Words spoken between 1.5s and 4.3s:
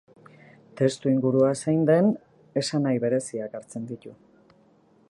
zein den, esanahi bereziak hartzen ditu.